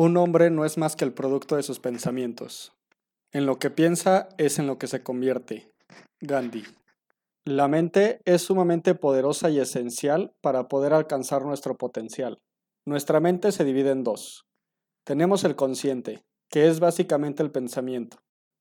[0.00, 2.72] Un hombre no es más que el producto de sus pensamientos.
[3.32, 5.72] En lo que piensa es en lo que se convierte.
[6.20, 6.62] Gandhi.
[7.44, 12.38] La mente es sumamente poderosa y esencial para poder alcanzar nuestro potencial.
[12.86, 14.46] Nuestra mente se divide en dos.
[15.04, 18.18] Tenemos el consciente, que es básicamente el pensamiento.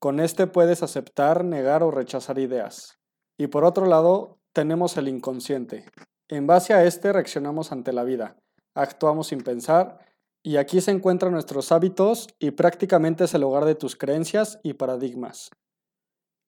[0.00, 2.96] Con este puedes aceptar, negar o rechazar ideas.
[3.36, 5.84] Y por otro lado, tenemos el inconsciente.
[6.28, 8.38] En base a este reaccionamos ante la vida,
[8.74, 10.07] actuamos sin pensar
[10.42, 14.74] y aquí se encuentran nuestros hábitos y prácticamente es el hogar de tus creencias y
[14.74, 15.50] paradigmas.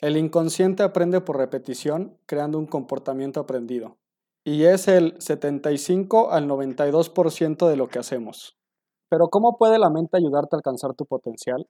[0.01, 3.99] El inconsciente aprende por repetición, creando un comportamiento aprendido.
[4.45, 8.57] Y es el 75 al 92% de lo que hacemos.
[9.11, 11.69] Pero ¿cómo puede la mente ayudarte a alcanzar tu potencial?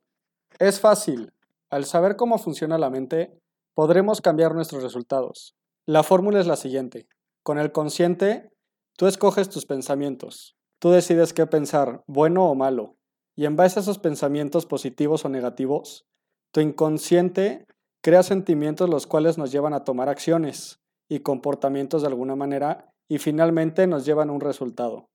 [0.61, 1.33] Es fácil.
[1.71, 3.37] Al saber cómo funciona la mente,
[3.75, 5.57] podremos cambiar nuestros resultados.
[5.87, 7.09] La fórmula es la siguiente.
[7.43, 8.53] Con el consciente,
[8.97, 12.97] tú escoges tus pensamientos, Tú decides qué pensar, bueno o malo,
[13.37, 16.07] y en base a esos pensamientos positivos o negativos,
[16.53, 17.67] tu inconsciente
[18.03, 23.19] crea sentimientos los cuales nos llevan a tomar acciones y comportamientos de alguna manera y
[23.19, 25.11] finalmente nos llevan a un resultado.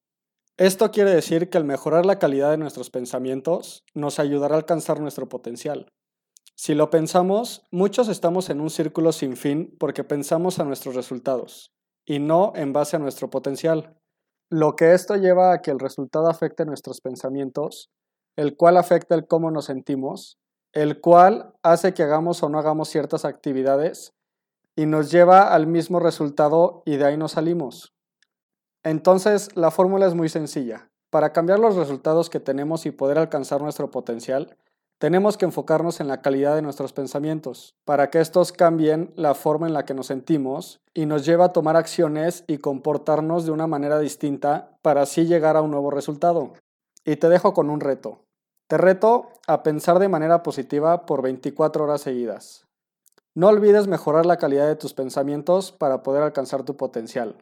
[0.58, 5.00] Esto quiere decir que al mejorar la calidad de nuestros pensamientos nos ayudará a alcanzar
[5.00, 5.90] nuestro potencial.
[6.56, 11.72] Si lo pensamos, muchos estamos en un círculo sin fin porque pensamos a nuestros resultados
[12.06, 13.98] y no en base a nuestro potencial.
[14.50, 17.90] Lo que esto lleva a que el resultado afecte nuestros pensamientos,
[18.36, 20.38] el cual afecta el cómo nos sentimos,
[20.74, 24.14] el cual hace que hagamos o no hagamos ciertas actividades
[24.76, 27.94] y nos lleva al mismo resultado y de ahí nos salimos.
[28.84, 30.92] Entonces, la fórmula es muy sencilla.
[31.10, 34.58] Para cambiar los resultados que tenemos y poder alcanzar nuestro potencial,
[34.98, 39.68] tenemos que enfocarnos en la calidad de nuestros pensamientos, para que estos cambien la forma
[39.68, 43.68] en la que nos sentimos y nos lleva a tomar acciones y comportarnos de una
[43.68, 46.54] manera distinta para así llegar a un nuevo resultado.
[47.04, 48.22] Y te dejo con un reto.
[48.68, 52.66] Te reto a pensar de manera positiva por 24 horas seguidas.
[53.36, 57.36] No olvides mejorar la calidad de tus pensamientos para poder alcanzar tu potencial.